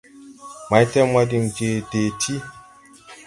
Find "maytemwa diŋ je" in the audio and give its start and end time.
0.69-1.69